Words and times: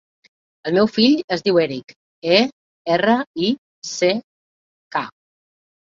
El 0.69 0.73
meu 0.77 0.87
fill 0.93 1.19
es 1.35 1.43
diu 1.47 1.59
Erick: 1.65 1.93
e, 2.37 2.39
erra, 2.97 3.19
i, 3.49 3.53
ce, 3.93 4.11
ca. 4.97 5.09